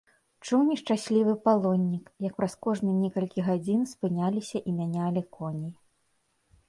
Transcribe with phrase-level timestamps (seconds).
[0.45, 5.73] Чуў нешчаслівы палоннік, як праз кожныя некалькі гадзін спыняліся і мянялі коней.